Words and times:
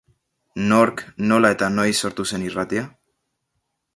Nork, 0.71 1.03
nola 1.33 1.51
eta 1.57 1.69
noiz 1.75 1.93
sortu 2.03 2.27
zen 2.33 2.47
irratia? 2.47 2.89